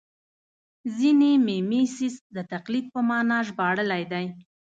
[0.97, 4.25] ځینې میمیسیس د تقلید په مانا ژباړلی دی